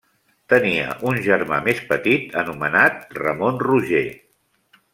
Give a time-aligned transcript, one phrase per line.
[0.53, 4.05] Tenia un germà més petit anomenat Ramon Roger.